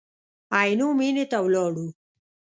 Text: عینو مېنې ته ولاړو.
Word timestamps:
عینو 0.57 0.87
مېنې 0.99 1.25
ته 1.31 1.37
ولاړو. 1.45 1.87